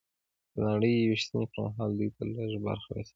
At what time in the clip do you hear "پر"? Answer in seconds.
1.51-1.57